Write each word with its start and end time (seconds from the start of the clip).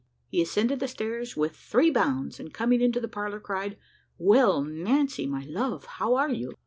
He 0.29 0.41
ascended 0.41 0.79
the 0.79 0.87
stairs 0.87 1.37
with 1.37 1.55
three 1.55 1.91
bounds, 1.91 2.39
and 2.39 2.51
coming 2.51 2.81
into 2.81 2.99
the 2.99 3.07
parlour, 3.07 3.39
cried, 3.39 3.77
"Well, 4.17 4.63
Nancy, 4.63 5.27
my 5.27 5.45
love, 5.45 5.85
how 5.85 6.15
are 6.15 6.31
you?" 6.31 6.55